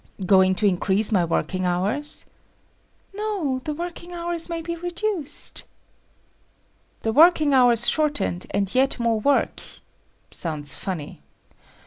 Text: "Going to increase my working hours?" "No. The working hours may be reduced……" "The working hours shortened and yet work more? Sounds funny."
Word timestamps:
"Going 0.25 0.55
to 0.55 0.65
increase 0.65 1.11
my 1.11 1.23
working 1.23 1.63
hours?" 1.63 2.25
"No. 3.13 3.61
The 3.65 3.73
working 3.75 4.13
hours 4.13 4.49
may 4.49 4.59
be 4.59 4.75
reduced……" 4.75 5.63
"The 7.03 7.13
working 7.13 7.53
hours 7.53 7.87
shortened 7.87 8.47
and 8.49 8.73
yet 8.73 8.97
work 8.99 8.99
more? 9.23 9.47
Sounds 10.31 10.73
funny." 10.73 11.21